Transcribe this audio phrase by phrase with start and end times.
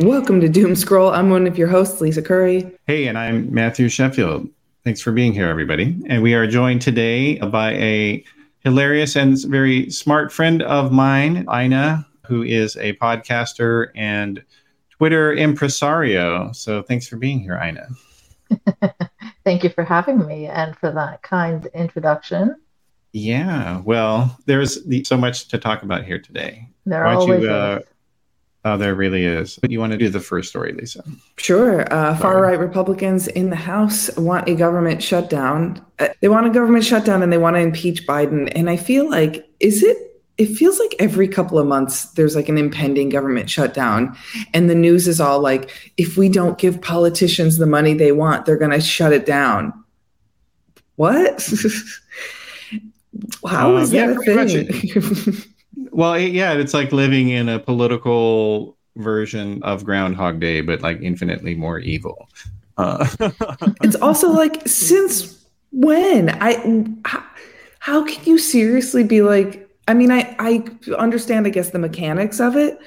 [0.00, 1.14] Welcome to Doomscroll.
[1.14, 2.70] I'm one of your hosts, Lisa Curry.
[2.86, 4.46] Hey, and I'm Matthew Sheffield.
[4.84, 5.98] Thanks for being here, everybody.
[6.06, 8.22] And we are joined today by a
[8.58, 14.44] hilarious and very smart friend of mine, Eiynah, who is a podcaster and
[14.90, 16.52] Twitter impresario.
[16.52, 17.88] So thanks for being here, Eiynah.
[19.44, 22.54] Thank you for having me and for that kind introduction.
[23.12, 26.68] Yeah, well, there's so much to talk about here today.
[26.84, 27.80] There Why don't you uh,
[28.66, 29.60] Oh, there really is.
[29.60, 31.04] But you want to do the first story, Lisa?
[31.36, 31.86] Sure.
[31.92, 35.80] Uh, far right Republicans in the House want a government shutdown.
[36.00, 38.50] Uh, they want a government shutdown and they want to impeach Biden.
[38.56, 39.96] And I feel like, is it?
[40.36, 44.16] It feels like every couple of months there's like an impending government shutdown.
[44.52, 48.46] And the news is all like, if we don't give politicians the money they want,
[48.46, 49.72] they're going to shut it down.
[50.96, 51.48] What?
[53.46, 55.52] How uh, is that yeah, a thing?
[55.96, 61.54] Well, yeah, it's like living in a political version of Groundhog Day, but like infinitely
[61.54, 62.28] more evil.
[62.76, 63.08] Uh.
[63.82, 67.24] it's also like since when I how,
[67.78, 69.70] how can you seriously be like?
[69.88, 70.64] I mean, I I
[70.98, 72.78] understand, I guess, the mechanics of it,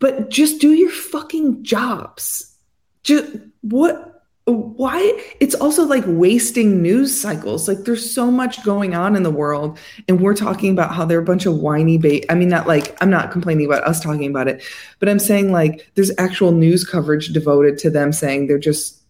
[0.00, 2.56] but just do your fucking jobs.
[3.04, 4.11] Just what
[4.44, 7.68] why it's also like wasting news cycles.
[7.68, 11.20] Like there's so much going on in the world and we're talking about how they're
[11.20, 14.28] a bunch of whiny bait i mean not like i'm not complaining about us talking
[14.28, 14.62] about it
[14.98, 19.00] but i'm saying like there's actual news coverage devoted to them saying they're just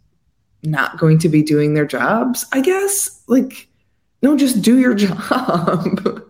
[0.63, 3.23] not going to be doing their jobs i guess?
[3.27, 3.69] Like
[4.23, 6.23] no just do your job.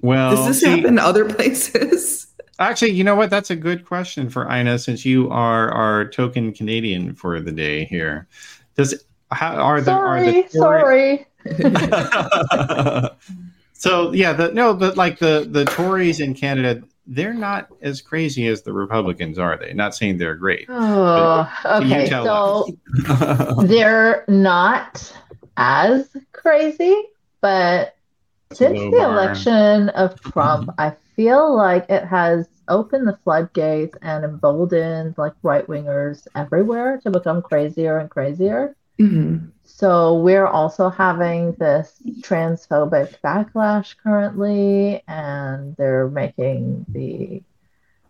[0.00, 2.26] Well does this see, happen other places
[2.62, 3.30] Actually, you know what?
[3.30, 7.84] That's a good question for Eiynah, since you are our token Canadian for the day
[7.84, 8.26] here.
[8.76, 11.26] Does how are the sorry, are the sorry.
[13.72, 18.46] so yeah, the no, but like the the Tories in Canada, they're not as crazy
[18.46, 19.72] as the Republicans, are they?
[19.72, 20.66] Not saying they're great.
[20.68, 22.08] Oh, okay.
[22.08, 22.68] So
[23.64, 25.12] they're not
[25.56, 26.96] as crazy,
[27.40, 27.96] but
[28.52, 29.12] since the bar.
[29.12, 35.66] election of Trump, I feel like it has opened the floodgates and emboldened like right
[35.66, 38.76] wingers everywhere to become crazier and crazier.
[38.98, 39.48] Mm-hmm.
[39.64, 47.42] So we're also having this transphobic backlash currently, and they're making the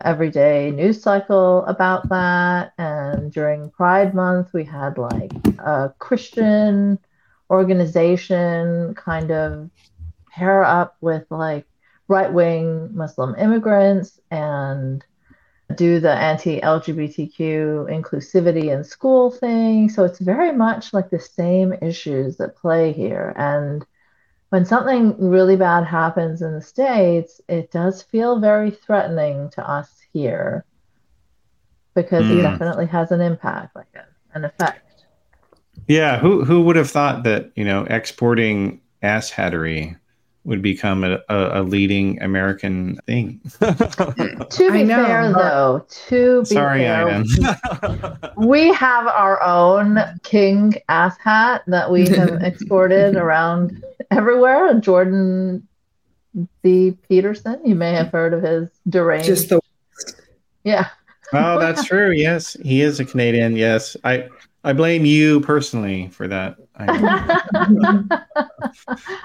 [0.04, 2.72] everyday news cycle about that.
[2.78, 6.98] And during Pride Month, we had like a Christian
[7.48, 9.70] organization kind of
[10.30, 11.66] pair up with like
[12.12, 15.02] right wing Muslim immigrants and
[15.74, 19.88] do the anti LGBTQ inclusivity in school thing.
[19.88, 23.32] So it's very much like the same issues that play here.
[23.36, 23.84] And
[24.50, 29.88] when something really bad happens in the States, it does feel very threatening to us
[30.12, 30.66] here
[31.94, 32.32] because mm.
[32.32, 32.42] it hmm.
[32.42, 33.86] definitely has an impact, like
[34.34, 35.04] an effect.
[35.88, 39.96] Yeah, who who would have thought that, you know, exporting asshattery
[40.44, 43.41] would become a, a, a leading American thing.
[43.60, 47.25] to be fair, uh, though, to be Sorry, fair,
[48.36, 54.75] we have our own king ass hat that we have exported around everywhere.
[54.81, 55.66] Jordan
[56.62, 56.97] B.
[57.08, 59.26] Peterson, you may have heard of his deranged.
[59.26, 59.60] Just the
[60.64, 60.88] yeah.
[61.32, 62.10] oh, that's true.
[62.10, 63.56] Yes, he is a Canadian.
[63.56, 64.28] Yes, I
[64.64, 66.56] I blame you personally for that.
[66.76, 66.84] I,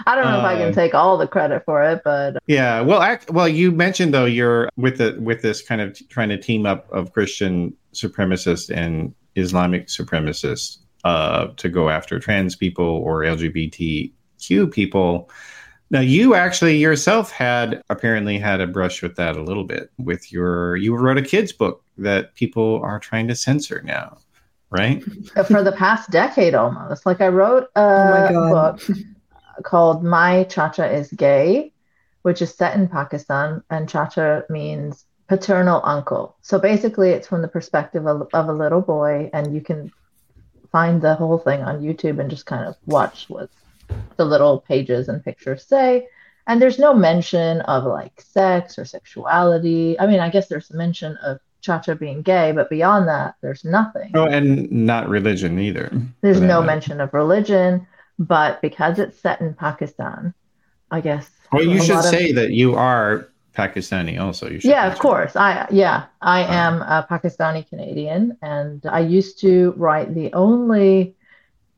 [0.08, 2.38] I don't know uh, if I can uh, take all the credit for it, but
[2.48, 2.82] yeah.
[2.82, 6.38] Well, act, well, you mentioned though you're with the with this kind of trying to
[6.38, 13.22] team up of Christian supremacists and Islamic supremacists uh, to go after trans people or
[13.22, 15.30] LGBTQ people.
[15.90, 20.34] Now, you actually yourself had apparently had a brush with that a little bit with
[20.34, 24.18] your you wrote a kids book that people are trying to censor now
[24.70, 25.04] right?
[25.48, 27.06] For the past decade almost.
[27.06, 28.82] Like I wrote a oh book
[29.64, 31.74] called My Chacha is Gay,
[32.22, 36.38] which is set in Pakistan, and Chacha means paternal uncle.
[36.42, 39.92] So basically, it's from the perspective of, of a little boy, and you can
[40.72, 43.50] find the whole thing on YouTube and just kind of watch what
[44.18, 46.08] the little pages and pictures say.
[46.48, 50.00] And there's no mention of like sex or sexuality.
[50.00, 53.66] I mean, I guess there's a mention of Chacha being gay, but beyond that, there's
[53.66, 54.12] nothing.
[54.16, 55.92] Oh, and not religion either.
[56.22, 57.86] There's no mention of religion,
[58.18, 60.34] but because it's set in Pakistan,
[60.90, 61.30] I guess.
[61.52, 64.50] Well, you should say of, that you are Pakistani also.
[64.50, 65.36] You should yeah, of course.
[65.36, 71.16] I yeah, I uh, am a Pakistani Canadian, and I used to write the only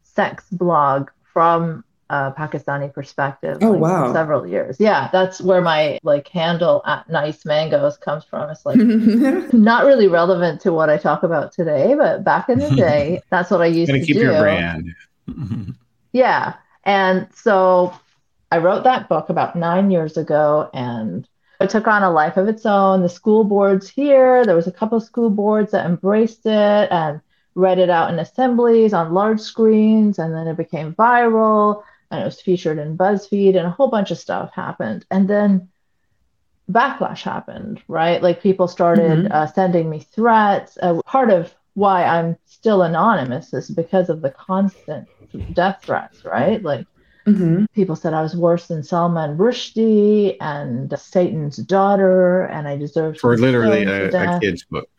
[0.03, 3.59] sex blog from a Pakistani perspective.
[3.61, 4.13] Oh like, wow!
[4.13, 4.77] several years.
[4.79, 8.49] Yeah, that's where my like handle at Nice Mangoes comes from.
[8.49, 8.77] It's like
[9.53, 13.51] not really relevant to what I talk about today, but back in the day, that's
[13.51, 14.23] what I used to keep do.
[14.23, 14.95] your brand.
[16.11, 17.93] yeah, and so
[18.51, 21.27] I wrote that book about nine years ago, and
[21.61, 23.03] it took on a life of its own.
[23.03, 27.21] The school boards here, there was a couple of school boards that embraced it and
[27.53, 32.25] read it out in assemblies on large screens, and then it became viral and it
[32.25, 35.05] was featured in BuzzFeed, and a whole bunch of stuff happened.
[35.11, 35.69] And then
[36.71, 38.21] backlash happened, right?
[38.21, 39.31] Like people started mm-hmm.
[39.31, 40.77] uh, sending me threats.
[40.81, 45.07] Uh, part of why I'm still anonymous is because of the constant
[45.53, 46.61] death threats, right?
[46.61, 46.85] Like
[47.25, 47.65] mm-hmm.
[47.73, 53.37] people said I was worse than Salman Rushdie and Satan's daughter, and I deserved for
[53.37, 54.89] literally a, a, kid's book.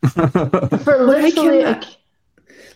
[0.83, 1.81] for literally a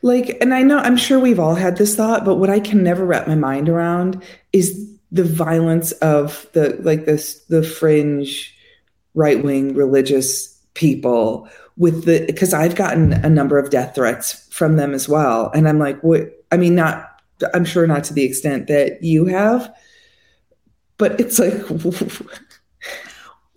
[0.01, 2.83] like, and I know, I'm sure we've all had this thought, but what I can
[2.83, 8.55] never wrap my mind around is the violence of the, like, this, the fringe
[9.13, 11.47] right wing religious people
[11.77, 15.51] with the, because I've gotten a number of death threats from them as well.
[15.53, 17.21] And I'm like, what, I mean, not,
[17.53, 19.73] I'm sure not to the extent that you have,
[20.97, 21.53] but it's like,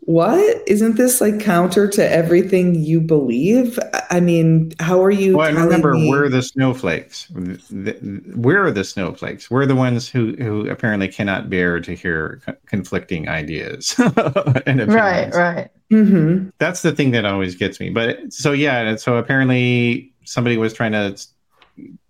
[0.08, 0.62] what?
[0.66, 3.78] Isn't this like counter to everything you believe?
[4.08, 7.28] I mean how are you well I remember me- we're the snowflakes.
[7.31, 9.50] We're the snowflakes.
[9.50, 15.69] We're the ones who who apparently cannot bear to hear conflicting ideas right right.
[15.90, 16.49] Mm-hmm.
[16.56, 17.90] that's the thing that always gets me.
[17.90, 21.22] But so yeah so apparently somebody was trying to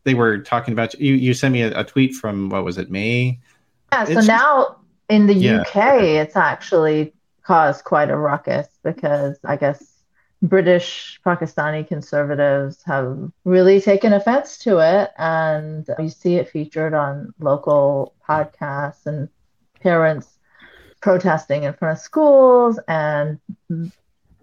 [0.04, 2.92] they were talking about you you sent me a, a tweet from what was it
[2.92, 3.40] may?
[3.92, 4.76] Yeah so it's now
[5.08, 5.62] in the yeah.
[5.62, 7.12] uk it's actually
[7.48, 10.04] caused quite a ruckus because I guess
[10.42, 15.10] British Pakistani conservatives have really taken offense to it.
[15.16, 19.30] And you see it featured on local podcasts and
[19.82, 20.38] parents
[21.00, 22.78] protesting in front of schools.
[22.86, 23.40] And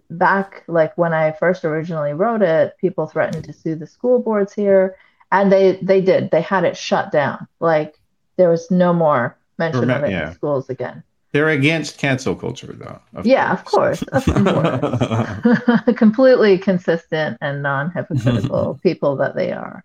[0.10, 4.52] back, like when I first originally wrote it, people threatened to sue the school boards
[4.52, 4.96] here.
[5.32, 6.32] And they, they did.
[6.32, 7.48] They had it shut down.
[7.60, 8.00] Like
[8.36, 10.30] there was no more mention of it yeah.
[10.30, 11.04] in schools again.
[11.36, 12.98] They're against cancel culture, though.
[13.14, 14.02] Of yeah, course.
[14.04, 15.82] of course, of course.
[15.98, 19.84] Completely consistent and non-hypocritical people that they are.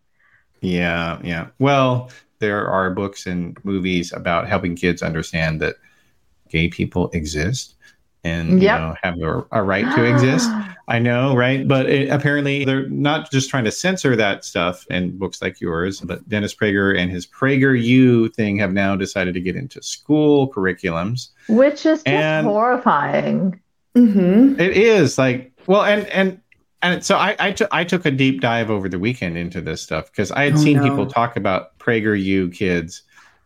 [0.61, 1.49] Yeah, yeah.
[1.59, 5.75] Well, there are books and movies about helping kids understand that
[6.51, 7.75] gay people exist
[8.23, 8.79] and yep.
[8.79, 10.49] you know have a, a right to exist.
[10.89, 11.67] I know, right?
[11.67, 16.01] But it, apparently, they're not just trying to censor that stuff in books like yours,
[16.01, 21.29] but Dennis Prager and his PragerU thing have now decided to get into school curriculums,
[21.51, 23.61] which is and horrifying.
[23.97, 24.61] Mm-hmm.
[24.61, 26.41] It is like, well, and and
[26.83, 29.83] and so I I, t- I took a deep dive over the weekend into this
[29.83, 30.83] stuff because I had oh, seen no.
[30.83, 33.03] people talk about PragerU kids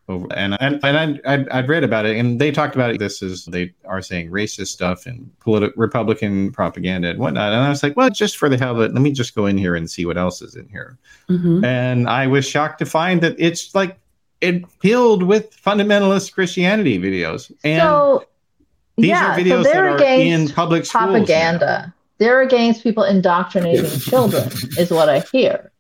[0.09, 3.23] over and and, and I'd, I'd, read about it and they talked about it this
[3.23, 7.83] is they are saying racist stuff and political republican propaganda and whatnot and i was
[7.83, 9.91] like well just for the hell of it let me just go in here and
[9.91, 10.99] see what else is in here
[11.31, 11.65] mm-hmm.
[11.65, 13.99] and i was shocked to find that it's like
[14.45, 18.25] it filled with fundamentalist christianity videos and so,
[18.97, 24.49] these yeah, are videos so that are in public propaganda they're against people indoctrinating children
[24.79, 25.71] is what i hear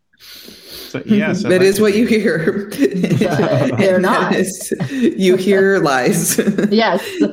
[0.95, 2.71] so, yes, that is what you hear.
[3.79, 4.33] they're not.
[4.33, 6.39] Is, you hear lies.
[6.71, 7.05] yes.
[7.19, 7.29] Yeah.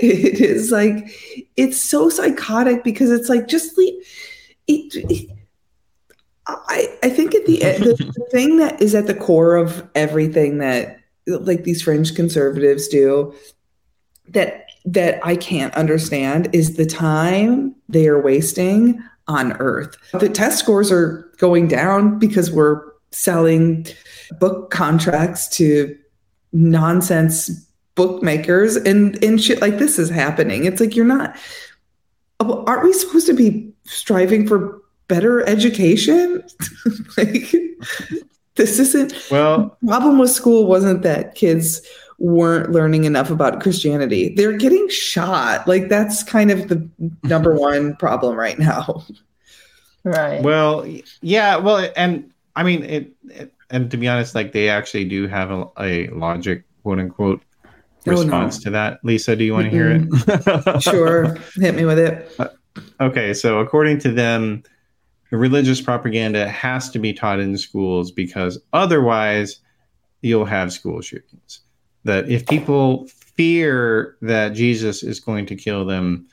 [0.00, 1.06] It is like
[1.58, 4.02] it's so psychotic because it's like just leave.
[4.68, 5.30] It, it,
[6.46, 9.88] I I think at the end the, the thing that is at the core of
[9.94, 13.34] everything that like these fringe conservatives do
[14.28, 19.96] that that I can't understand is the time they are wasting on earth.
[20.12, 23.86] The test scores are going down because we're selling
[24.38, 25.96] book contracts to
[26.52, 27.50] nonsense
[27.96, 30.64] bookmakers and and shit like this is happening.
[30.64, 31.36] It's like you're not
[32.38, 36.42] aren't we supposed to be striving for better education?
[37.16, 37.54] like
[38.54, 41.82] this isn't well the problem with school wasn't that kids
[42.18, 44.34] weren't learning enough about Christianity.
[44.34, 45.66] They're getting shot.
[45.68, 46.88] Like that's kind of the
[47.22, 49.04] number one problem right now.
[50.04, 50.42] Right.
[50.42, 50.86] Well,
[51.20, 51.56] yeah.
[51.56, 55.50] Well, and I mean, it, it and to be honest, like they actually do have
[55.50, 57.42] a, a logic, quote unquote,
[58.04, 58.64] response oh, no.
[58.64, 59.04] to that.
[59.04, 60.82] Lisa, do you want to hear it?
[60.82, 61.34] sure.
[61.56, 62.32] Hit me with it.
[62.38, 62.48] Uh,
[63.00, 63.34] okay.
[63.34, 64.62] So, according to them,
[65.30, 69.60] religious propaganda has to be taught in schools because otherwise
[70.22, 71.60] you'll have school shootings
[72.04, 76.26] that if people fear that Jesus is going to kill them,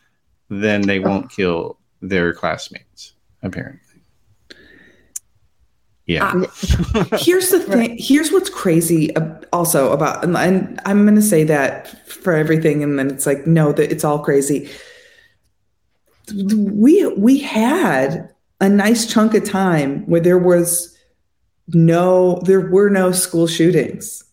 [0.49, 3.79] then they won't kill their classmates, apparently.
[6.05, 6.45] yeah.
[6.93, 7.97] Uh, here's the thing.
[7.99, 9.09] Here's what's crazy
[9.51, 13.71] also about, and I'm going to say that for everything, and then it's like, no,
[13.73, 14.69] that it's all crazy.
[16.33, 18.32] We we had
[18.63, 20.97] a nice chunk of time where there was
[21.67, 24.23] no, there were no school shootings,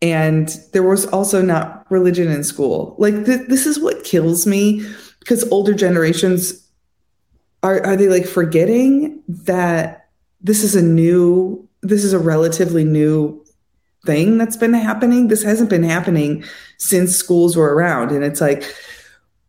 [0.00, 2.96] and there was also not religion in school.
[2.98, 4.84] Like th- this is what kills me
[5.18, 6.66] because older generations
[7.62, 10.08] are are they like forgetting that
[10.40, 13.44] this is a new this is a relatively new
[14.06, 15.28] thing that's been happening?
[15.28, 16.44] This hasn't been happening
[16.78, 18.10] since schools were around.
[18.10, 18.64] And it's like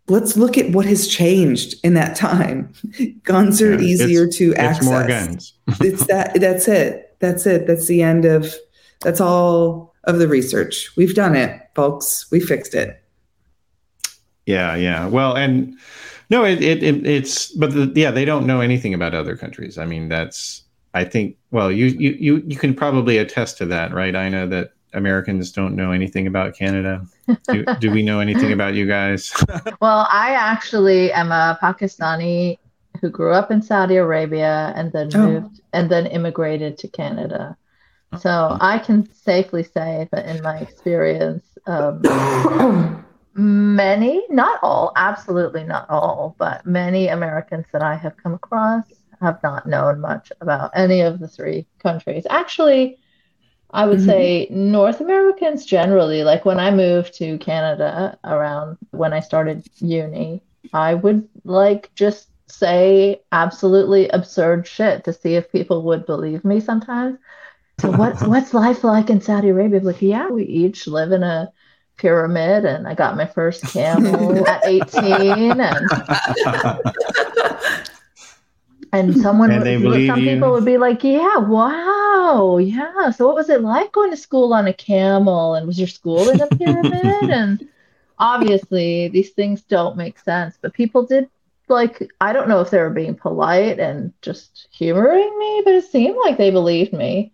[0.07, 2.73] let's look at what has changed in that time.
[3.23, 7.15] Guns are yeah, easier to access more guns it's that that's it.
[7.19, 7.67] That's it.
[7.67, 8.53] That's the end of
[9.01, 10.95] that's all of the research.
[10.97, 12.29] We've done it folks.
[12.31, 13.01] We fixed it.
[14.45, 15.07] Yeah yeah.
[15.07, 15.77] Well and
[16.29, 19.77] no it, it, it it's but the, yeah they don't know anything about other countries.
[19.77, 23.93] I mean that's I think, well, you, you, you, you can probably attest to that,
[23.93, 24.15] right?
[24.15, 27.05] I know that Americans don't know anything about Canada.
[27.49, 29.33] Do, do we know anything about you guys?
[29.81, 32.57] well, I actually am a Pakistani
[32.99, 35.27] who grew up in Saudi Arabia and then oh.
[35.27, 37.57] moved and then immigrated to Canada.
[38.19, 38.57] So oh.
[38.59, 42.01] I can safely say that in my experience, um,
[43.33, 48.83] many, not all, absolutely not all, but many Americans that I have come across
[49.21, 52.25] have not known much about any of the three countries.
[52.29, 52.97] Actually,
[53.73, 54.07] I would mm-hmm.
[54.07, 60.41] say North Americans generally, like when I moved to Canada around when I started uni,
[60.73, 66.59] I would like just say absolutely absurd shit to see if people would believe me
[66.59, 67.17] sometimes.
[67.79, 69.79] So what's what's life like in Saudi Arabia?
[69.79, 71.51] Like, yeah, we each live in a
[71.97, 75.89] pyramid and I got my first camel at 18 and
[78.91, 80.33] and someone and would, some you.
[80.33, 84.53] people would be like yeah wow yeah so what was it like going to school
[84.53, 85.55] on a camel?
[85.55, 87.29] And was your school in a pyramid?
[87.29, 87.67] And
[88.19, 91.27] obviously these things don't make sense but people did
[91.67, 95.85] like i don't know if they were being polite and just humoring me but it
[95.85, 97.31] seemed like they believed me.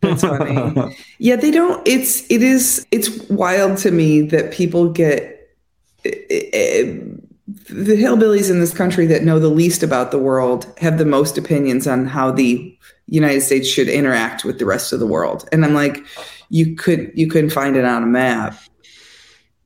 [0.00, 0.94] That's funny.
[1.18, 5.56] Yeah they don't it's it is it's wild to me that people get
[6.04, 7.29] it, it,
[7.70, 11.38] the hillbillies in this country that know the least about the world have the most
[11.38, 15.48] opinions on how the United States should interact with the rest of the world.
[15.52, 16.04] And I'm like,
[16.48, 18.56] you could you couldn't find it on a map.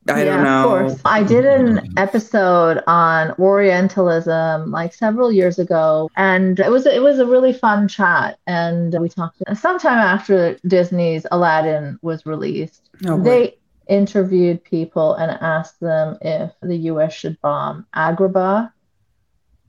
[0.06, 0.76] I yeah, don't know.
[0.76, 1.00] Of course.
[1.06, 7.18] I did an episode on Orientalism like several years ago, and it was it was
[7.18, 8.38] a really fun chat.
[8.46, 12.90] And we talked sometime after Disney's Aladdin was released.
[13.06, 13.56] Oh, they
[13.88, 18.72] interviewed people and asked them if the US should bomb Agrabah.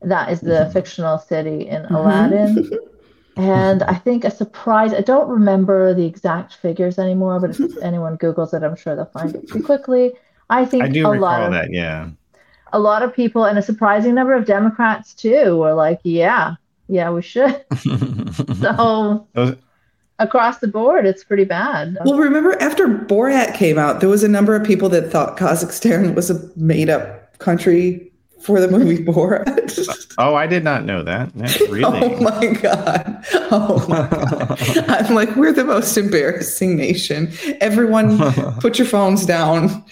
[0.02, 0.72] That is the mm-hmm.
[0.72, 1.96] fictional city in mm-hmm.
[1.96, 2.70] Aladdin.
[3.38, 8.18] and I think a surprise, I don't remember the exact figures anymore, but if anyone
[8.18, 10.14] Googles it, I'm sure they'll find it pretty quickly.
[10.50, 12.10] I think I do a recall lot of, that, yeah.
[12.74, 16.56] A lot of people and a surprising number of Democrats too were like, yeah,
[16.88, 17.66] yeah, we should.
[18.60, 19.56] so Those,
[20.20, 21.98] across the board, it's pretty bad.
[22.06, 26.16] Well, remember after Borat came out, there was a number of people that thought Kazakhstan
[26.16, 30.14] was a made up country for the movie Borat.
[30.18, 31.32] oh, I did not know that.
[31.62, 31.86] Oh really?
[31.86, 33.26] oh my god!
[33.52, 34.90] Oh my god!
[34.90, 37.32] I'm like, we're the most embarrassing nation.
[37.60, 38.18] Everyone,
[38.60, 39.84] put your phones down.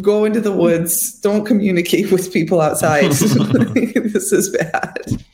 [0.00, 1.20] Go into the woods.
[1.20, 3.12] Don't communicate with people outside.
[3.12, 5.24] this is bad.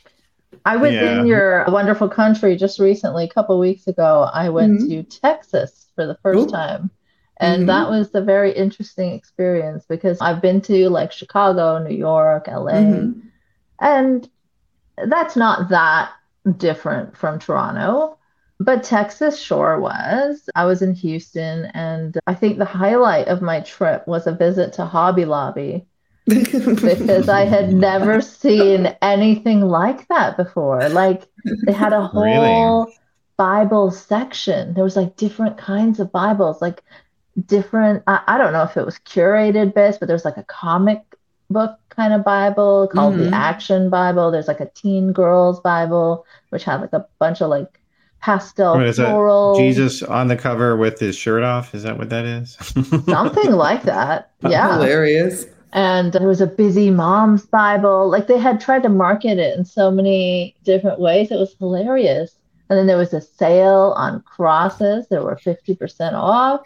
[0.65, 1.19] I was yeah.
[1.19, 4.29] in your wonderful country just recently, a couple weeks ago.
[4.31, 4.89] I went mm-hmm.
[4.89, 6.51] to Texas for the first Ooh.
[6.51, 6.91] time.
[7.37, 7.67] And mm-hmm.
[7.67, 12.73] that was a very interesting experience because I've been to like Chicago, New York, LA.
[12.73, 13.19] Mm-hmm.
[13.79, 14.29] And
[15.07, 16.11] that's not that
[16.57, 18.17] different from Toronto.
[18.59, 20.47] But Texas sure was.
[20.53, 24.73] I was in Houston, and I think the highlight of my trip was a visit
[24.73, 25.87] to Hobby Lobby
[26.27, 30.87] because I had never seen anything like that before.
[30.89, 31.27] Like
[31.65, 32.23] they had a whole
[32.85, 32.93] really?
[33.37, 34.73] Bible section.
[34.73, 36.83] There was like different kinds of Bibles, like
[37.45, 38.03] different.
[38.07, 41.01] I, I don't know if it was curated bits, but there's like a comic
[41.49, 43.31] book kind of Bible called mm-hmm.
[43.31, 44.31] the Action Bible.
[44.31, 47.79] There's like a teen girls Bible, which had like a bunch of like
[48.21, 49.57] pastel what, floral.
[49.57, 51.73] Jesus on the cover with his shirt off.
[51.73, 52.55] Is that what that is?
[53.05, 54.29] Something like that.
[54.41, 54.73] Yeah.
[54.73, 58.09] Hilarious and there was a busy mom's bible.
[58.09, 61.31] Like they had tried to market it in so many different ways.
[61.31, 62.35] It was hilarious.
[62.69, 65.07] And then there was a sale on crosses.
[65.09, 66.61] That were 50% off.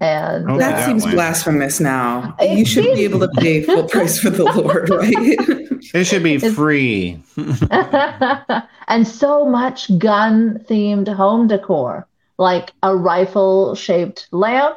[0.00, 2.36] And oh, that, that seems blasphemous now.
[2.40, 5.12] You should be able to pay full price for the Lord, right?
[5.94, 7.20] it should be free.
[8.88, 12.06] and so much gun themed home decor,
[12.36, 14.76] like a rifle shaped lamp,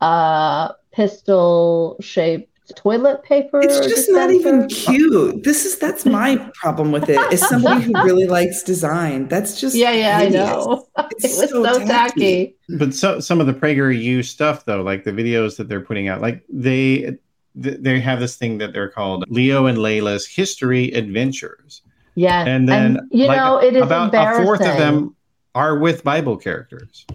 [0.00, 3.60] a pistol shaped toilet paper.
[3.60, 5.44] It's just not even cute.
[5.44, 7.20] This is that's my problem with it.
[7.32, 9.28] Is somebody who really likes design.
[9.28, 10.42] That's just yeah, yeah, hideous.
[10.42, 10.86] I know.
[11.10, 11.86] It's it was so, so tacky.
[11.86, 12.56] tacky.
[12.78, 16.20] But so, some of the PragerU stuff, though, like the videos that they're putting out,
[16.20, 17.16] like they
[17.54, 21.82] they have this thing that they're called Leo and Layla's History Adventures.
[22.14, 25.16] Yeah, and then and, you like, know it is about a fourth of them
[25.54, 27.06] are with Bible characters.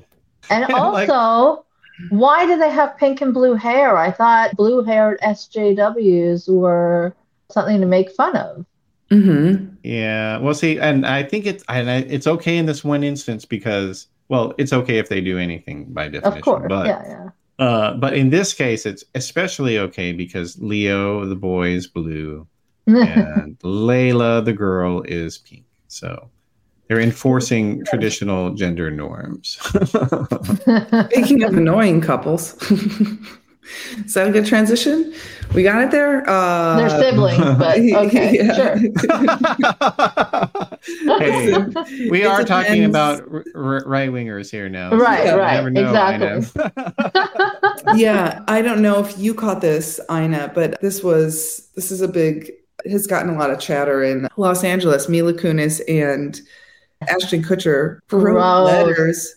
[0.50, 1.56] And, and also.
[1.56, 1.66] Like,
[2.10, 3.98] why do they have pink and blue hair?
[3.98, 7.16] I thought blue haired SJWs were
[7.50, 8.66] something to make fun of.
[9.12, 9.76] Mm-hmm.
[9.84, 10.38] Yeah.
[10.40, 14.54] Well, see, and I think it's and it's okay in this one instance because, well,
[14.58, 16.38] it's okay if they do anything by definition.
[16.38, 16.66] Of course.
[16.68, 17.30] But, yeah, yeah.
[17.60, 22.48] Uh, but in this case, it's especially okay because Leo, the boy, is blue,
[22.88, 25.66] and Layla, the girl, is pink.
[25.88, 26.30] So
[26.94, 29.58] they're enforcing traditional gender norms.
[31.10, 32.54] Speaking of annoying couples,
[34.06, 35.12] is that a good transition?
[35.56, 36.24] We got it there.
[36.30, 38.78] Uh, They're siblings, but okay, sure.
[41.18, 43.24] hey, we are talking about
[43.56, 44.96] r- right wingers here now.
[44.96, 46.64] Right, so right, exactly.
[47.96, 52.08] yeah, I don't know if you caught this, Eiynah, but this was this is a
[52.08, 52.52] big
[52.90, 55.08] has gotten a lot of chatter in Los Angeles.
[55.08, 56.40] Mila Kunis and
[57.10, 59.36] Ashton Kutcher wrote letters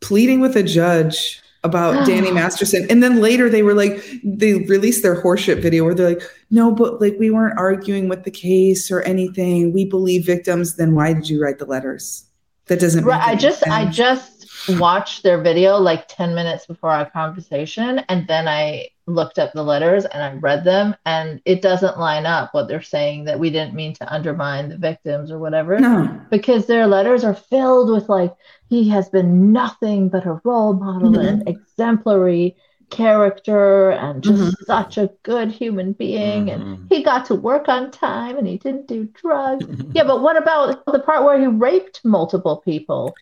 [0.00, 2.86] pleading with a judge about Danny Masterson.
[2.90, 6.72] And then later they were like, they released their horseshit video where they're like, no,
[6.72, 9.72] but like we weren't arguing with the case or anything.
[9.72, 10.76] We believe victims.
[10.76, 12.26] Then why did you write the letters?
[12.66, 13.20] That doesn't right.
[13.20, 13.72] I just sense.
[13.72, 14.31] I just
[14.68, 19.62] watched their video like 10 minutes before our conversation and then I looked up the
[19.62, 23.50] letters and I read them and it doesn't line up what they're saying that we
[23.50, 25.78] didn't mean to undermine the victims or whatever.
[25.78, 26.20] No.
[26.30, 28.34] Because their letters are filled with like
[28.68, 31.26] he has been nothing but a role model mm-hmm.
[31.26, 32.56] and exemplary
[32.90, 34.64] character and just mm-hmm.
[34.64, 36.62] such a good human being mm-hmm.
[36.62, 39.66] and he got to work on time and he didn't do drugs.
[39.92, 43.14] yeah, but what about the part where he raped multiple people?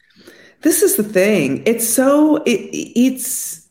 [0.63, 1.63] This is the thing.
[1.67, 3.67] It's so it, it's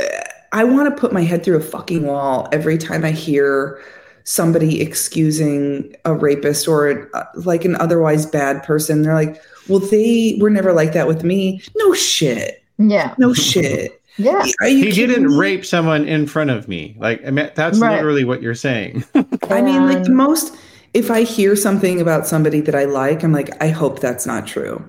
[0.00, 0.04] uh,
[0.52, 3.82] I want to put my head through a fucking wall every time I hear
[4.24, 9.02] somebody excusing a rapist or uh, like an otherwise bad person.
[9.02, 12.62] They're like, "Well, they were never like that with me." No shit.
[12.78, 13.14] Yeah.
[13.18, 14.00] No shit.
[14.16, 14.44] Yeah.
[14.62, 15.36] he didn't me?
[15.36, 16.94] rape someone in front of me.
[17.00, 17.96] Like, I mean, that's right.
[17.96, 19.02] literally what you're saying.
[19.50, 20.54] I mean, like the most,
[20.92, 24.46] if I hear something about somebody that I like, I'm like, I hope that's not
[24.46, 24.88] true.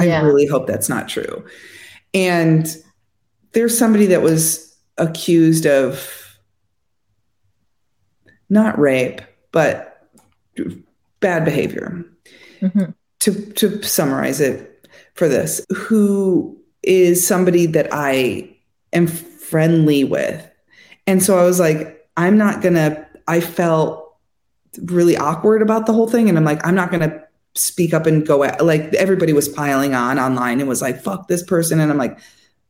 [0.00, 0.20] Yeah.
[0.20, 1.44] I really hope that's not true.
[2.14, 2.66] And
[3.52, 6.38] there's somebody that was accused of
[8.48, 10.08] not rape, but
[11.20, 12.04] bad behavior.
[12.60, 12.92] Mm-hmm.
[13.20, 18.56] To to summarize it for this, who is somebody that I
[18.92, 20.48] am friendly with.
[21.06, 24.16] And so I was like, I'm not gonna, I felt
[24.82, 26.28] really awkward about the whole thing.
[26.28, 27.22] And I'm like, I'm not gonna
[27.54, 31.28] speak up and go at like everybody was piling on online and was like fuck
[31.28, 32.18] this person and i'm like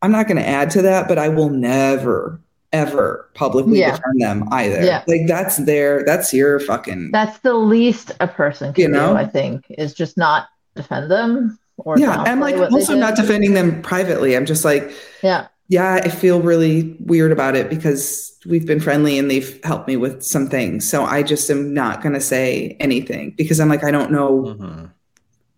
[0.02, 2.40] i'm not going to add to that but i will never
[2.72, 3.96] ever publicly yeah.
[3.96, 5.04] defend them either yeah.
[5.06, 9.12] like that's their that's your fucking that's the least a person can you know?
[9.12, 13.54] do i think is just not defend them or yeah i'm like also not defending
[13.54, 14.90] them privately i'm just like
[15.22, 19.88] yeah yeah i feel really weird about it because we've been friendly and they've helped
[19.88, 20.88] me with some things.
[20.88, 24.42] So I just am not going to say anything because I'm like, I don't know.
[24.42, 24.86] Mm-hmm.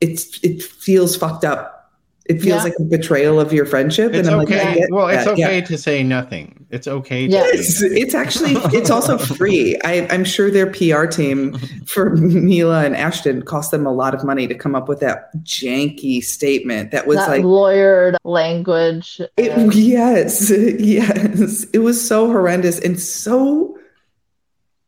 [0.00, 1.73] It's, it feels fucked up.
[2.26, 2.62] It feels yeah.
[2.62, 4.14] like a betrayal of your friendship.
[4.14, 4.80] It's and I'm okay.
[4.80, 5.64] like, well, it's okay yeah.
[5.64, 6.64] to say nothing.
[6.70, 7.26] It's okay.
[7.26, 9.78] yes, it's actually, it's also free.
[9.84, 14.24] I, I'm sure their PR team for Mila and Ashton cost them a lot of
[14.24, 19.20] money to come up with that janky statement that was that like lawyered language.
[19.36, 21.64] It, yes, yes.
[21.74, 23.76] It was so horrendous and so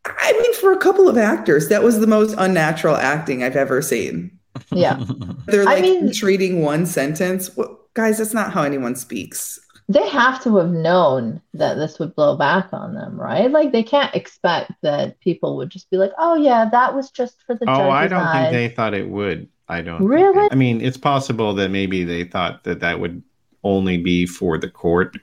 [0.07, 3.83] I mean, for a couple of actors, that was the most unnatural acting I've ever
[3.83, 4.36] seen.
[4.71, 5.03] Yeah.
[5.47, 7.57] They're like I mean, treating one sentence.
[7.57, 9.59] Well, guys, that's not how anyone speaks.
[9.89, 13.51] They have to have known that this would blow back on them, right?
[13.51, 17.37] Like they can't expect that people would just be like, "Oh yeah, that was just
[17.47, 17.79] for the." Judge.
[17.79, 18.51] Oh, I don't eyes.
[18.51, 19.49] think they thought it would.
[19.69, 20.35] I don't really.
[20.35, 23.23] They, I mean, it's possible that maybe they thought that that would
[23.63, 25.17] only be for the court,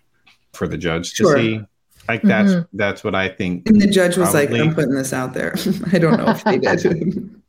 [0.53, 1.37] for the judge to sure.
[1.37, 1.61] see.
[2.07, 2.77] Like that's mm-hmm.
[2.77, 3.67] that's what I think.
[3.67, 4.59] And the judge was probably.
[4.59, 5.55] like, "I'm putting this out there."
[5.91, 7.39] I don't know if they did.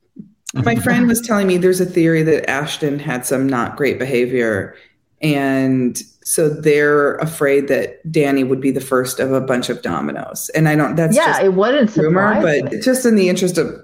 [0.55, 4.77] My friend was telling me there's a theory that Ashton had some not great behavior
[5.25, 10.51] And so they're afraid that Danny would be the first of a bunch of dominoes.
[10.51, 12.81] And I don't, that's yeah, it wouldn't rumor, but me.
[12.81, 13.75] just in the interest of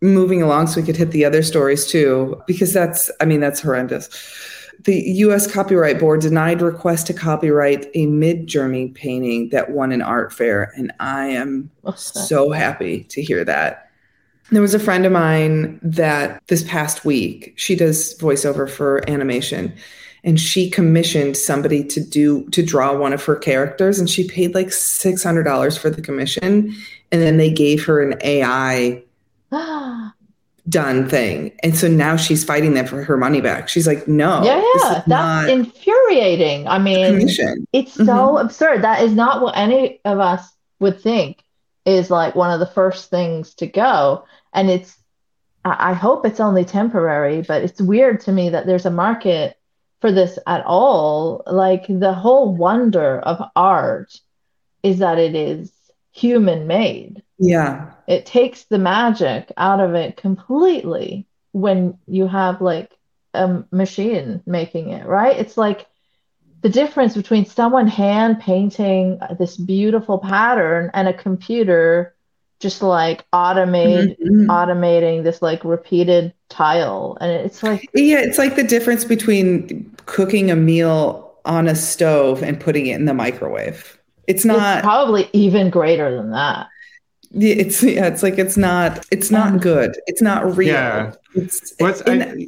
[0.00, 3.60] moving along so we could hit the other stories too, because that's, I mean, that's
[3.60, 4.08] horrendous.
[4.84, 10.32] The US Copyright Board denied request to copyright a Midjourney painting that won an art
[10.32, 10.72] fair.
[10.76, 13.90] And I am so happy to hear that.
[14.52, 19.74] There was a friend of mine that this past week, she does voiceover for animation
[20.24, 24.54] and she commissioned somebody to do to draw one of her characters and she paid
[24.54, 26.74] like $600 for the commission
[27.10, 29.02] and then they gave her an AI
[30.68, 31.52] done thing.
[31.62, 33.68] And so now she's fighting them for her money back.
[33.68, 34.42] She's like, no.
[34.44, 35.02] Yeah, yeah.
[35.06, 36.68] That's infuriating.
[36.68, 37.66] I mean, commission.
[37.72, 38.46] it's so mm-hmm.
[38.46, 38.82] absurd.
[38.82, 41.42] That is not what any of us would think
[41.84, 44.24] is like one of the first things to go.
[44.52, 44.96] And it's,
[45.64, 49.56] I hope it's only temporary, but it's weird to me that there's a market
[50.00, 51.42] for this at all.
[51.46, 54.18] Like the whole wonder of art
[54.82, 55.72] is that it is
[56.10, 57.22] human made.
[57.38, 57.92] Yeah.
[58.06, 62.90] It takes the magic out of it completely when you have like
[63.34, 65.38] a machine making it, right?
[65.38, 65.86] It's like
[66.62, 72.11] the difference between someone hand painting this beautiful pattern and a computer
[72.62, 74.48] just like automate mm-hmm.
[74.48, 77.18] automating this like repeated tile.
[77.20, 82.42] And it's like yeah it's like the difference between cooking a meal on a stove
[82.42, 83.98] and putting it in the microwave.
[84.28, 86.68] It's not it's probably even greater than that.
[87.34, 89.96] It's yeah it's like it's not it's not um, good.
[90.06, 90.74] It's not real.
[90.74, 91.14] Yeah.
[91.34, 92.46] It's, What's, I,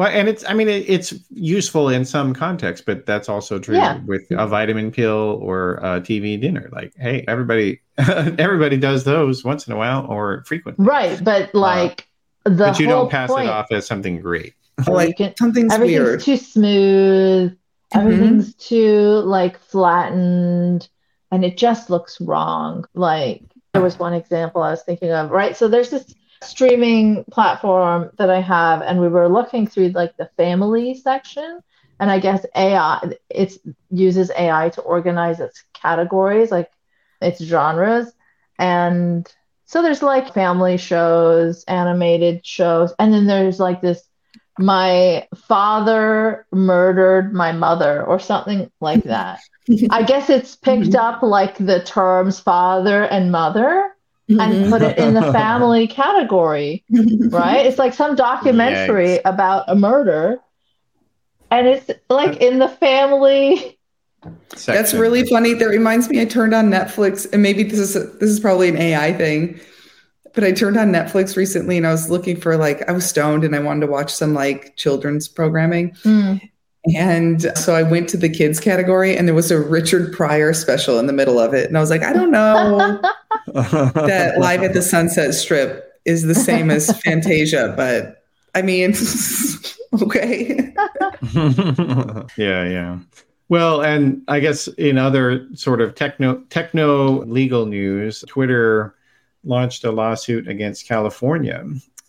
[0.00, 3.76] well, and it's I mean it, it's useful in some context, but that's also true
[3.76, 4.00] yeah.
[4.06, 6.70] with a vitamin pill or a TV dinner.
[6.72, 10.82] Like, hey, everybody everybody does those once in a while or frequently.
[10.82, 12.08] Right, but uh, like
[12.46, 14.54] uh, the But you don't pass point, it off as something great.
[14.86, 16.20] like can, something's everything's weird.
[16.22, 17.50] too smooth.
[17.52, 17.98] Mm-hmm.
[17.98, 20.88] Everything's too like flattened
[21.30, 22.86] and it just looks wrong.
[22.94, 23.42] Like
[23.74, 25.54] there was one example I was thinking of, right?
[25.54, 30.30] So there's this streaming platform that I have, and we were looking through like the
[30.36, 31.60] family section,
[31.98, 33.54] and I guess AI it
[33.90, 36.70] uses AI to organize its categories, like
[37.20, 38.12] its genres,
[38.58, 39.30] and
[39.64, 44.02] so there's like family shows, animated shows, and then there's like this
[44.58, 49.40] my father murdered my mother or something like that.
[49.90, 50.96] I guess it's picked mm-hmm.
[50.96, 53.94] up like the terms father and mother
[54.38, 54.70] and mm-hmm.
[54.70, 56.84] put it in the family category,
[57.30, 57.66] right?
[57.66, 59.22] It's like some documentary Yikes.
[59.24, 60.38] about a murder,
[61.50, 63.76] and it's like in the family.
[64.54, 64.74] Section.
[64.74, 65.54] That's really funny.
[65.54, 66.20] That reminds me.
[66.20, 69.58] I turned on Netflix, and maybe this is a, this is probably an AI thing,
[70.34, 73.44] but I turned on Netflix recently, and I was looking for like I was stoned,
[73.44, 76.40] and I wanted to watch some like children's programming, mm.
[76.96, 80.98] And so I went to the kids category and there was a Richard Pryor special
[80.98, 81.66] in the middle of it.
[81.68, 83.00] And I was like, I don't know
[83.46, 88.94] that Live at the Sunset Strip is the same as Fantasia, but I mean,
[90.02, 90.72] okay.
[92.36, 92.98] yeah, yeah.
[93.50, 98.94] Well, and I guess in other sort of techno techno legal news, Twitter
[99.44, 101.64] launched a lawsuit against California.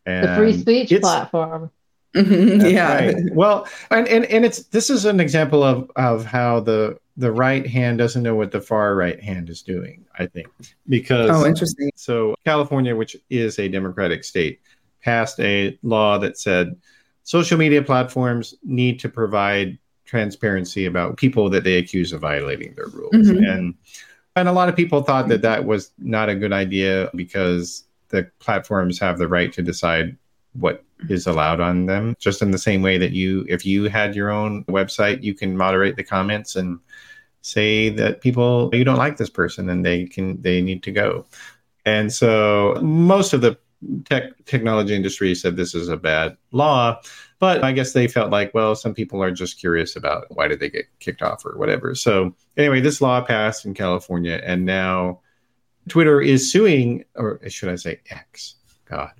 [0.05, 1.71] And the free speech platform.
[2.15, 2.65] Mm-hmm.
[2.65, 3.05] yeah.
[3.05, 3.15] Right.
[3.31, 7.65] Well, and, and and it's this is an example of of how the the right
[7.65, 10.05] hand doesn't know what the far right hand is doing.
[10.17, 10.47] I think
[10.89, 11.91] because oh, interesting.
[11.95, 14.59] So California, which is a democratic state,
[15.01, 16.75] passed a law that said
[17.23, 22.87] social media platforms need to provide transparency about people that they accuse of violating their
[22.87, 23.45] rules mm-hmm.
[23.45, 23.73] and
[24.35, 28.29] and a lot of people thought that that was not a good idea because the
[28.39, 30.17] platforms have the right to decide
[30.53, 32.15] what is allowed on them.
[32.19, 35.57] Just in the same way that you, if you had your own website, you can
[35.57, 36.79] moderate the comments and
[37.41, 41.25] say that people you don't like this person and they can they need to go.
[41.85, 43.57] And so most of the
[44.05, 47.01] tech technology industry said this is a bad law,
[47.39, 50.59] but I guess they felt like, well, some people are just curious about why did
[50.59, 51.95] they get kicked off or whatever.
[51.95, 55.21] So anyway, this law passed in California, and now
[55.89, 58.55] Twitter is suing, or should I say X?
[58.85, 59.11] God,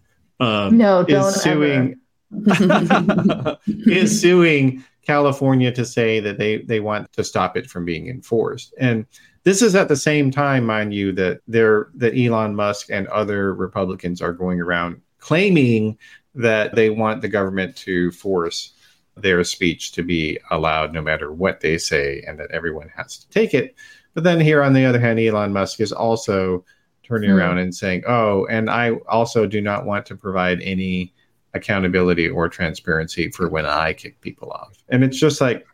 [0.42, 2.00] um, no, is suing
[3.68, 8.74] is suing California to say that they they want to stop it from being enforced.
[8.80, 9.06] And
[9.44, 13.54] this is at the same time, mind you, that there that Elon Musk and other
[13.54, 15.98] Republicans are going around claiming
[16.34, 18.74] that they want the government to force
[19.18, 23.30] their speech to be allowed no matter what they say and that everyone has to
[23.30, 23.76] take it.
[24.16, 26.66] But then here on the other hand, Elon Musk is also
[27.12, 27.36] turning mm.
[27.36, 31.14] around and saying, "Oh, and I also do not want to provide any
[31.54, 35.68] accountability or transparency for when I kick people off." And it's just like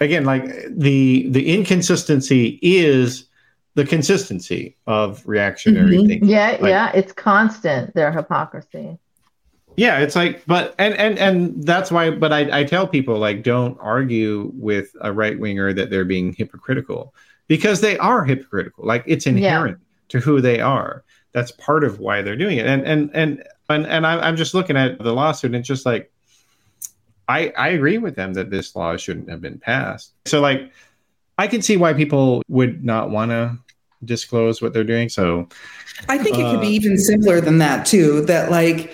[0.00, 3.26] again, like the the inconsistency is
[3.74, 6.06] the consistency of reactionary mm-hmm.
[6.06, 6.28] thinking.
[6.28, 7.94] Yeah, like, yeah, it's constant.
[7.94, 8.98] Their hypocrisy.
[9.76, 12.10] Yeah, it's like, but and and and that's why.
[12.10, 16.32] But I I tell people like, don't argue with a right winger that they're being
[16.32, 17.12] hypocritical
[17.48, 18.86] because they are hypocritical.
[18.86, 19.85] Like it's inherent yeah.
[20.08, 21.04] To who they are.
[21.32, 22.66] That's part of why they're doing it.
[22.66, 26.10] And and and and and I'm just looking at the lawsuit and it's just like
[27.28, 30.12] I, I agree with them that this law shouldn't have been passed.
[30.26, 30.70] So, like,
[31.38, 33.58] I can see why people would not want to
[34.04, 35.08] disclose what they're doing.
[35.08, 35.48] So,
[36.08, 38.24] I think uh, it could be uh, even simpler than that, too.
[38.26, 38.92] That, like,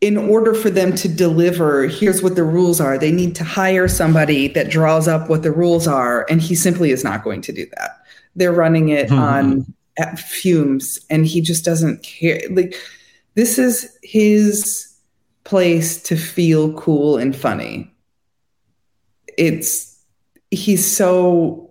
[0.00, 2.98] in order for them to deliver, here's what the rules are.
[2.98, 6.90] They need to hire somebody that draws up what the rules are, and he simply
[6.90, 7.98] is not going to do that.
[8.34, 9.18] They're running it hmm.
[9.18, 9.74] on
[10.18, 12.40] fumes, and he just doesn't care.
[12.50, 12.74] Like,
[13.34, 14.94] this is his
[15.44, 17.92] place to feel cool and funny.
[19.36, 19.98] It's
[20.50, 21.68] he's so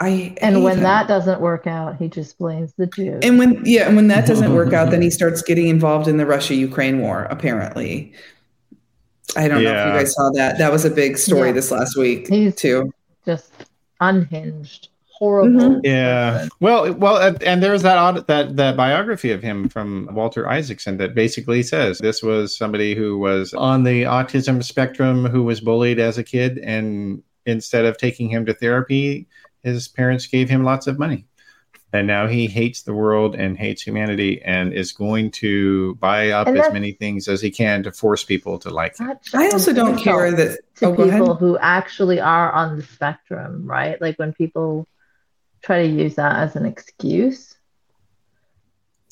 [0.00, 0.82] I and when him.
[0.84, 3.20] that doesn't work out, he just blames the Jews.
[3.22, 6.16] And when yeah, and when that doesn't work out, then he starts getting involved in
[6.16, 7.24] the Russia Ukraine war.
[7.24, 8.12] Apparently,
[9.36, 9.72] I don't yeah.
[9.72, 10.58] know if you guys saw that.
[10.58, 11.52] That was a big story yeah.
[11.52, 12.92] this last week he's too.
[13.26, 13.52] Just
[14.00, 14.88] unhinged
[15.20, 15.60] horrible.
[15.60, 15.80] Mm-hmm.
[15.84, 16.48] Yeah.
[16.58, 21.62] Well, well, and there's that that that biography of him from Walter Isaacson that basically
[21.62, 26.24] says this was somebody who was on the autism spectrum who was bullied as a
[26.24, 29.28] kid, and instead of taking him to therapy,
[29.62, 31.26] his parents gave him lots of money.
[31.92, 36.46] And now he hates the world and hates humanity and is going to buy up
[36.46, 39.18] as many things as he can to force people to like him.
[39.34, 44.00] I also don't care that to oh, people who actually are on the spectrum, right?
[44.00, 44.86] Like when people
[45.62, 47.56] try to use that as an excuse.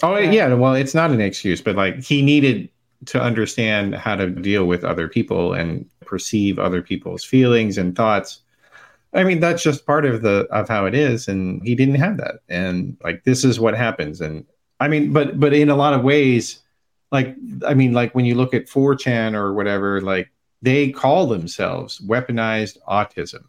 [0.03, 0.31] Oh yeah.
[0.31, 2.69] yeah, well, it's not an excuse, but like he needed
[3.07, 8.41] to understand how to deal with other people and perceive other people's feelings and thoughts.
[9.15, 12.17] I mean, that's just part of the of how it is, and he didn't have
[12.19, 12.37] that.
[12.49, 14.21] And like this is what happens.
[14.21, 14.45] And
[14.81, 16.61] I mean, but but in a lot of ways,
[17.11, 17.35] like
[17.67, 20.31] I mean, like when you look at 4chan or whatever, like
[20.63, 23.45] they call themselves weaponized autism.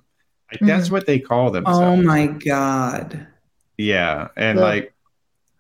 [0.51, 0.93] Like, that's mm-hmm.
[0.93, 1.79] what they call themselves.
[1.79, 3.27] Oh my god.
[3.77, 4.93] Yeah, and like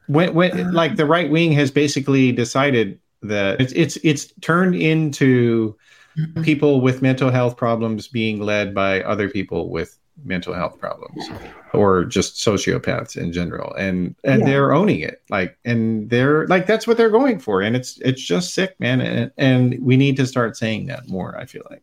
[0.07, 5.75] when when like the right wing has basically decided that it's it's it's turned into
[6.17, 6.41] mm-hmm.
[6.43, 11.29] people with mental health problems being led by other people with mental health problems
[11.73, 14.45] or just sociopaths in general and and yeah.
[14.45, 18.21] they're owning it like and they're like that's what they're going for and it's it's
[18.21, 21.81] just sick man and, and we need to start saying that more i feel like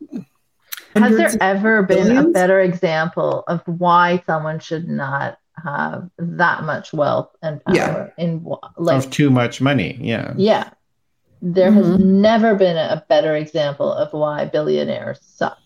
[0.97, 2.27] has there ever been billions?
[2.27, 8.25] a better example of why someone should not have that much wealth and power yeah.
[8.25, 8.45] in
[8.77, 9.99] like of too much money?
[10.01, 10.35] Yeah.
[10.37, 10.71] Yeah.
[11.43, 11.93] There mm-hmm.
[11.93, 15.59] has never been a better example of why billionaires suck.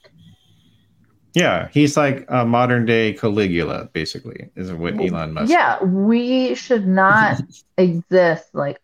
[1.32, 5.50] Yeah, he's like a modern day Caligula, basically, is what Elon Musk.
[5.50, 7.40] Yeah, we should not
[7.78, 8.80] exist like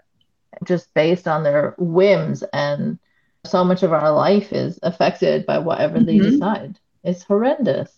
[0.64, 2.98] just based on their whims and
[3.46, 6.30] so much of our life is affected by whatever they mm-hmm.
[6.30, 6.78] decide.
[7.04, 7.92] It's horrendous.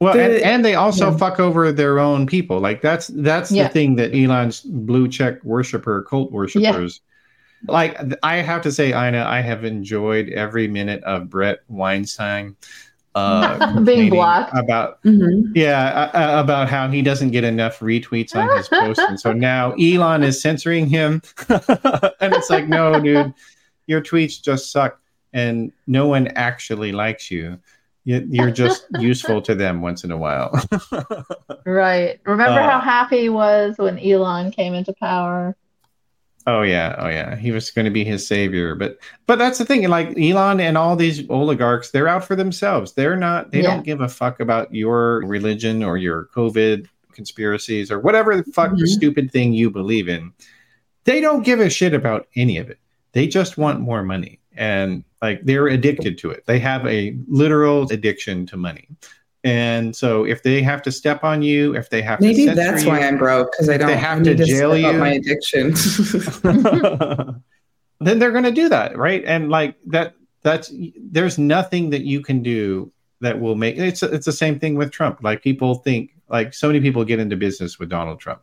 [0.00, 1.16] Well, and, and they also yeah.
[1.16, 2.60] fuck over their own people.
[2.60, 3.64] Like that's that's yeah.
[3.64, 7.00] the thing that Elon's blue check worshiper, cult worshippers.
[7.66, 7.72] Yeah.
[7.72, 12.54] Like I have to say, Eiynah, I have enjoyed every minute of Bret Weinstein
[13.18, 15.50] uh, being blocked about mm-hmm.
[15.54, 19.32] yeah uh, uh, about how he doesn't get enough retweets on his post, and so
[19.32, 23.34] now Elon is censoring him, and it's like, no, dude,
[23.88, 25.00] your tweets just suck
[25.32, 27.58] and no one actually likes you.
[28.04, 30.52] You're just useful to them once in a while.
[31.66, 32.20] right.
[32.24, 35.56] Remember uh, how happy he was when Elon came into power?
[36.46, 37.36] Oh yeah, oh yeah.
[37.36, 39.86] He was going to be his savior, but but that's the thing.
[39.88, 42.94] Like Elon and all these oligarchs, they're out for themselves.
[42.94, 43.50] They're not.
[43.50, 43.74] They yeah.
[43.74, 48.70] don't give a fuck about your religion or your COVID conspiracies or whatever the fuck
[48.70, 48.86] mm-hmm.
[48.86, 50.32] stupid thing you believe in.
[51.04, 52.78] They don't give a shit about any of it.
[53.12, 56.44] They just want more money and like they're addicted to it.
[56.46, 58.88] They have a literal addiction to money.
[59.44, 62.82] And so if they have to step on you, if they have maybe to that's
[62.82, 65.72] you, why I'm broke because I don't they have to, to jail you my addiction.
[68.00, 69.24] then they're going to do that, right?
[69.24, 74.26] And like that that's there's nothing that you can do that will make it's it's
[74.26, 75.20] the same thing with Trump.
[75.22, 78.42] Like people think like so many people get into business with Donald Trump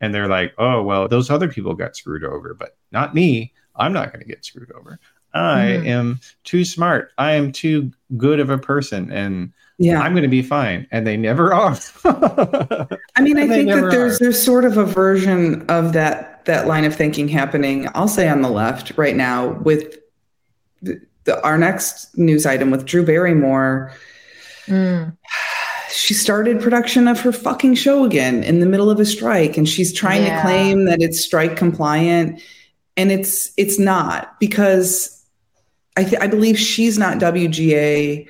[0.00, 3.52] and they're like, "Oh, well, those other people got screwed over, but not me.
[3.76, 4.98] I'm not going to get screwed over.
[5.36, 5.86] I mm.
[5.86, 7.12] am too smart.
[7.18, 10.00] I am too good of a person, and yeah.
[10.00, 10.86] I'm going to be fine.
[10.90, 11.76] And they never are.
[12.04, 14.24] I mean, I think that there's are.
[14.24, 17.88] there's sort of a version of that that line of thinking happening.
[17.94, 19.98] I'll say on the left right now with
[20.82, 23.92] the, the our next news item with Drew Barrymore.
[24.66, 25.16] Mm.
[25.90, 29.68] she started production of her fucking show again in the middle of a strike and
[29.68, 30.34] she's trying yeah.
[30.34, 32.42] to claim that it's strike compliant
[32.96, 35.24] and it's it's not because
[35.96, 38.28] I th- I believe she's not WGA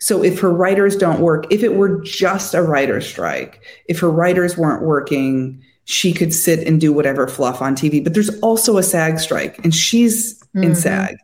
[0.00, 4.10] so if her writers don't work if it were just a writer strike if her
[4.10, 8.76] writers weren't working she could sit and do whatever fluff on TV but there's also
[8.78, 10.70] a SAG strike and she's mm-hmm.
[10.70, 11.16] in SAG.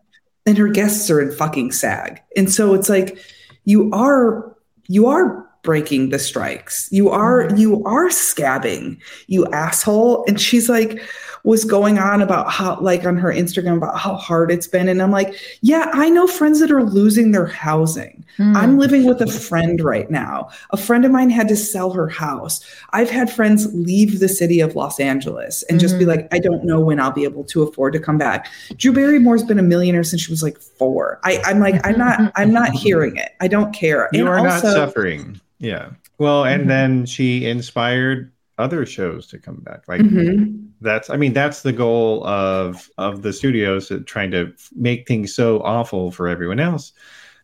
[0.47, 2.21] And her guests are in fucking SAG.
[2.37, 3.19] And so it's like
[3.65, 4.55] you are
[4.89, 6.89] you are breaking the strikes.
[6.93, 7.57] You are mm-hmm.
[7.57, 10.25] you are scabbing, you asshole.
[10.29, 11.03] And she's like
[11.43, 15.03] was going on about how like on her Instagram about how hard it's been and
[15.03, 18.25] I'm like, yeah, I know friends that are losing their housing.
[18.39, 18.57] Mm.
[18.57, 20.49] I'm living with a friend right now.
[20.71, 22.65] A friend of mine had to sell her house.
[22.91, 25.81] I've had friends leave the city of Los Angeles and mm.
[25.83, 26.23] just be mm-hmm.
[26.23, 28.51] like, I don't know when I'll be able to afford to come back.
[28.77, 31.21] Drew Barrymore's been a millionaire since she was like 4.
[31.25, 33.35] I I'm like I'm not I'm not hearing it.
[33.41, 34.09] I don't care.
[34.13, 35.41] You and are also, not suffering.
[35.65, 35.91] Yeah.
[36.19, 36.69] Well, and mm-hmm.
[36.69, 39.89] then she inspired other shows to come back.
[39.89, 40.67] Like mm-hmm.
[40.81, 45.61] that's I mean that's the goal of of the studios trying to make things so
[45.63, 46.93] awful for everyone else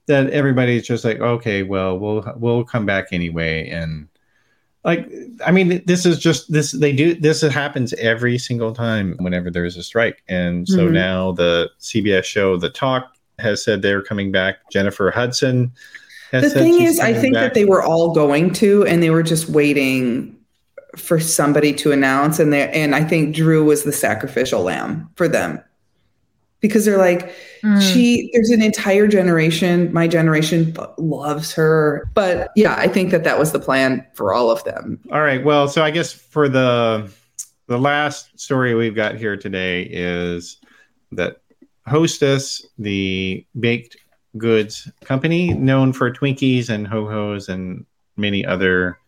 [0.07, 4.07] that everybody's just like okay, well, we'll we'll come back anyway and
[4.85, 5.11] like
[5.45, 9.77] I mean this is just this they do this happens every single time whenever there's
[9.77, 10.23] a strike.
[10.29, 10.95] And so mm-hmm.
[10.95, 14.71] now the CBS show The Talk has said they're coming back.
[14.71, 15.73] Jennifer Hudson
[16.31, 19.49] the thing is, I think that they were all going to, and they were just
[19.49, 20.37] waiting
[20.97, 22.39] for somebody to announce.
[22.39, 25.63] And they and I think Drew was the sacrificial lamb for them
[26.61, 27.81] because they're like, mm.
[27.81, 28.31] she.
[28.33, 29.93] There's an entire generation.
[29.93, 34.51] My generation loves her, but yeah, I think that that was the plan for all
[34.51, 35.01] of them.
[35.13, 35.45] All right.
[35.45, 37.11] Well, so I guess for the
[37.67, 40.59] the last story we've got here today is
[41.13, 41.41] that
[41.87, 43.97] Hostess, the baked
[44.37, 47.85] goods company known for Twinkies and Ho Hos and
[48.17, 48.99] many other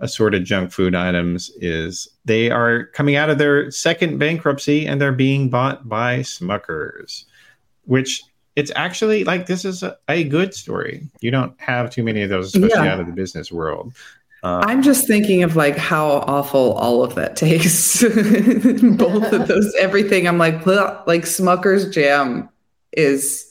[0.00, 5.12] assorted junk food items is they are coming out of their second bankruptcy and they're
[5.12, 7.24] being bought by Smuckers,
[7.84, 8.22] which
[8.56, 11.08] it's actually like this is a, a good story.
[11.20, 12.92] You don't have too many of those, especially yeah.
[12.92, 13.92] out of the business world.
[14.42, 18.02] Um, I'm just thinking of like how awful all of that tastes.
[18.02, 20.28] Both of those, everything.
[20.28, 22.48] I'm like, like Smucker's jam
[22.92, 23.50] is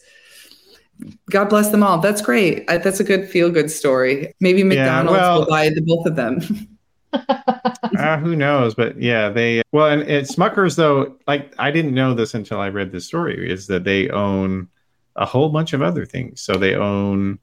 [1.30, 1.98] God bless them all.
[2.00, 2.68] That's great.
[2.68, 4.34] That's a good feel good story.
[4.40, 6.78] Maybe McDonald's yeah, well, will buy the both of them.
[7.98, 8.76] uh, who knows?
[8.76, 11.16] But yeah, they well, and it's Smuckers though.
[11.28, 13.52] Like I didn't know this until I read this story.
[13.52, 14.68] Is that they own
[15.16, 16.42] a whole bunch of other things.
[16.42, 17.40] So they own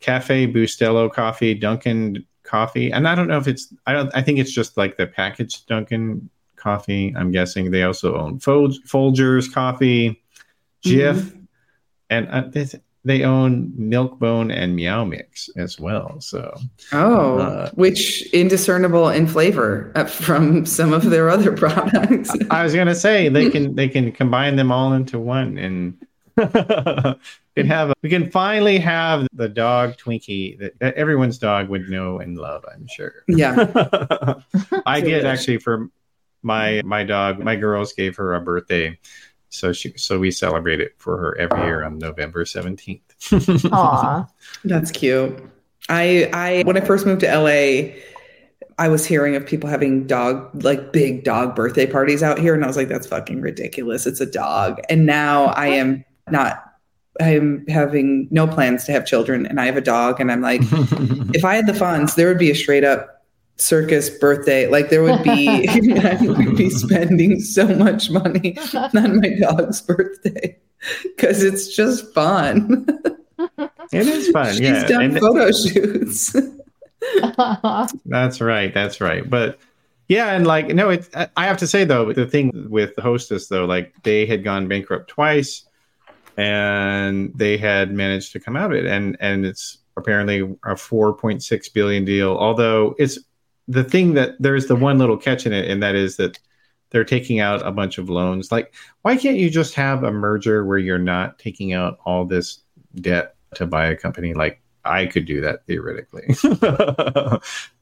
[0.00, 3.72] Cafe Bustelo coffee, Dunkin' coffee, and I don't know if it's.
[3.86, 4.10] I don't.
[4.14, 7.14] I think it's just like the packaged Dunkin' coffee.
[7.16, 10.22] I'm guessing they also own Fol- Folgers coffee,
[10.84, 11.14] Jif.
[11.14, 11.43] Mm-hmm
[12.10, 12.42] and uh,
[13.04, 16.20] they own Milk-Bone and Meow Mix as well.
[16.20, 16.56] So,
[16.92, 22.30] oh, uh, which indiscernible in flavor uh, from some of their other products.
[22.50, 25.98] I was gonna say they can they can combine them all into one and.
[26.36, 32.18] can have a, we can finally have the dog Twinkie that everyone's dog would know
[32.18, 32.64] and love.
[32.74, 33.22] I'm sure.
[33.28, 34.34] Yeah,
[34.84, 35.90] I get actually for
[36.42, 37.38] my my dog.
[37.38, 38.98] My girls gave her a birthday
[39.54, 43.70] so she so we celebrate it for her every year on November 17th.
[43.72, 44.26] Aw.
[44.64, 45.40] That's cute.
[45.88, 47.94] I I when I first moved to LA,
[48.78, 52.64] I was hearing of people having dog like big dog birthday parties out here and
[52.64, 54.06] I was like that's fucking ridiculous.
[54.06, 54.80] It's a dog.
[54.88, 56.64] And now I am not
[57.20, 60.62] I'm having no plans to have children and I have a dog and I'm like
[61.32, 63.13] if I had the funds there would be a straight up
[63.56, 65.68] circus birthday like there would be
[66.00, 70.56] i would be spending so much money on my dog's birthday
[71.04, 72.86] because it's just fun.
[73.92, 76.36] It is fun She's yeah done and photo shoots.
[78.06, 79.58] That's right that's right but
[80.08, 83.48] yeah and like no it i have to say though the thing with the hostess
[83.48, 85.66] though like they had gone bankrupt twice
[86.38, 91.74] and they had managed to come out of it and and it's apparently a 4.6
[91.74, 93.18] billion deal although it's
[93.68, 96.38] the thing that there's the one little catch in it, and that is that
[96.90, 98.52] they're taking out a bunch of loans.
[98.52, 102.60] Like, why can't you just have a merger where you're not taking out all this
[102.96, 104.34] debt to buy a company?
[104.34, 106.24] Like, I could do that theoretically.
[106.28, 106.62] if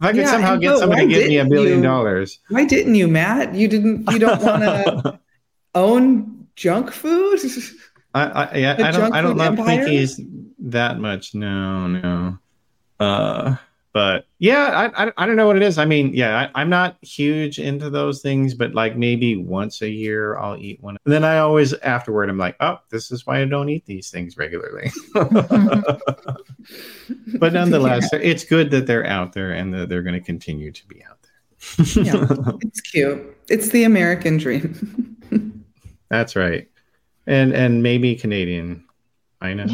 [0.01, 2.39] I could yeah, somehow get somebody to give me a billion you, dollars.
[2.49, 3.55] Why didn't you, Matt?
[3.55, 4.11] You didn't.
[4.11, 5.19] You don't want to
[5.75, 7.41] own junk food.
[8.15, 9.13] I, I yeah, I don't.
[9.13, 9.85] I don't love empire?
[9.85, 10.21] Twinkies
[10.61, 11.35] that much.
[11.35, 12.39] No, no.
[13.01, 13.57] Uh,
[13.93, 15.77] but yeah, I, I, I don't know what it is.
[15.77, 19.89] I mean, yeah, I, am not huge into those things, but like maybe once a
[19.89, 20.97] year I'll eat one.
[21.05, 24.11] And then I always afterward I'm like, oh, this is why I don't eat these
[24.11, 24.91] things regularly.
[25.15, 26.01] but
[27.53, 28.21] nonetheless, yeah.
[28.21, 31.19] it's good that they're out there and that they're going to continue to be out
[31.23, 31.33] there.
[32.03, 32.27] yeah,
[32.63, 33.37] it's cute.
[33.49, 35.17] It's the American dream.
[36.09, 36.69] That's right,
[37.27, 38.87] and and maybe Canadian.
[39.41, 39.67] I know.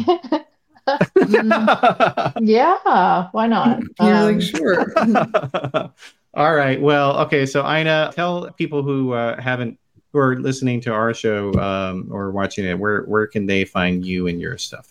[2.41, 3.81] yeah, why not?
[3.99, 4.93] You're um, like, sure.
[6.33, 6.81] All right.
[6.81, 7.45] Well, okay.
[7.45, 9.79] So, Eiynah, tell people who uh, haven't,
[10.11, 14.05] who are listening to our show um, or watching it, where where can they find
[14.05, 14.89] you and your stuff?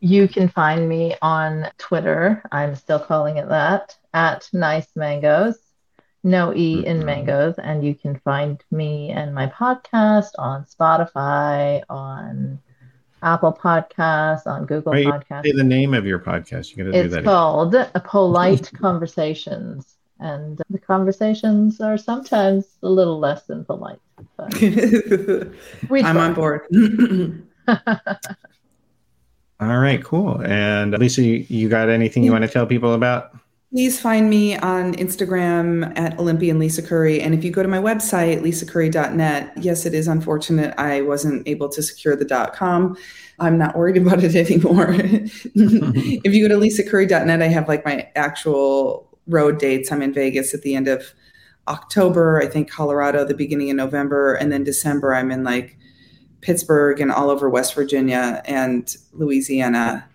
[0.00, 2.42] You can find me on Twitter.
[2.52, 5.58] I'm still calling it that at Nice Mangoes.
[6.24, 7.06] No E in mm-hmm.
[7.06, 7.54] mangoes.
[7.58, 12.60] And you can find me and my podcast on Spotify, on
[13.22, 15.44] Apple Podcasts, on Google Wait, Podcasts.
[15.44, 16.70] Say the name of your podcast.
[16.70, 17.18] You got to do that.
[17.18, 24.00] It's called A Polite Conversations, and the conversations are sometimes a little less than polite.
[24.38, 26.62] I'm on board.
[29.60, 30.40] All right, cool.
[30.44, 33.36] And Lisa, you, you got anything you want to tell people about?
[33.70, 37.20] Please find me on Instagram at Olympian Lisa Curry.
[37.20, 41.68] And if you go to my website, lisacurry.net, yes, it is unfortunate I wasn't able
[41.70, 42.96] to secure the dot .com.
[43.38, 44.86] I'm not worried about it anymore.
[44.98, 49.92] if you go to lisacurry.net, I have like my actual road dates.
[49.92, 51.12] I'm in Vegas at the end of
[51.68, 55.76] October, I think Colorado the beginning of November, and then December I'm in like
[56.40, 60.08] Pittsburgh and all over West Virginia and Louisiana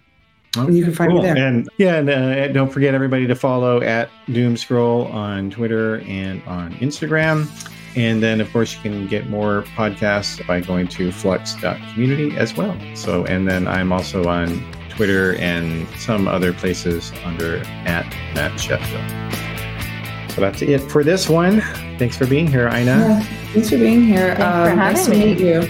[0.55, 1.21] Okay, you can find cool.
[1.21, 1.37] me there.
[1.37, 6.73] And yeah, and uh, don't forget everybody to follow at Doomscroll on Twitter and on
[6.75, 7.47] Instagram.
[7.95, 12.75] And then, of course, you can get more podcasts by going to flux.community as well.
[12.95, 20.31] So, and then I'm also on Twitter and some other places under at Matt Sheffield.
[20.31, 21.61] So that's it for this one.
[21.99, 22.85] Thanks for being here, Eiynah.
[22.85, 23.23] Yeah,
[23.53, 24.35] thanks for being here.
[24.35, 25.67] Thanks um, for nice to meet you.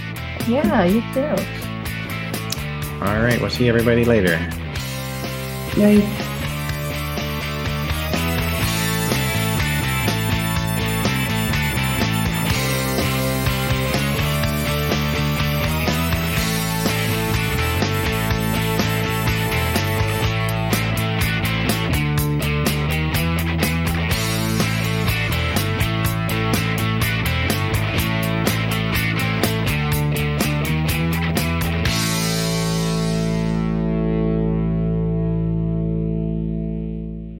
[0.47, 1.43] Yeah, you too.
[3.05, 3.39] All right.
[3.41, 4.49] We'll see everybody later.
[5.75, 6.32] Bye.